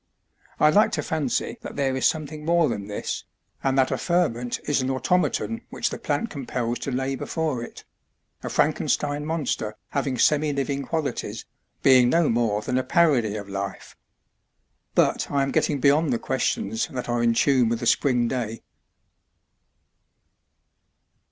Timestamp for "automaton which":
4.89-5.91